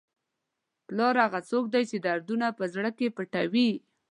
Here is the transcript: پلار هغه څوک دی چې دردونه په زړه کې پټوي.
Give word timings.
پلار 0.87 1.15
هغه 1.25 1.39
څوک 1.49 1.65
دی 1.73 1.83
چې 1.89 1.97
دردونه 2.05 2.47
په 2.57 2.63
زړه 2.73 2.89
کې 2.97 3.13
پټوي. 3.15 3.69